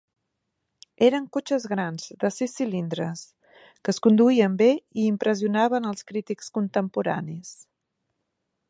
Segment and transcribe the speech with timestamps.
[1.07, 3.21] Eren cotxes grans de sis cilindres
[3.61, 4.71] que es conduïen bé
[5.03, 7.55] i impressionaven als crítics contemporanis.